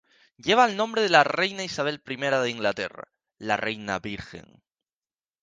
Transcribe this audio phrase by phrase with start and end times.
[0.35, 3.03] Lleva el nombre de la Reina Isabel I de Inglaterra,
[3.37, 4.63] la Reina Virgen.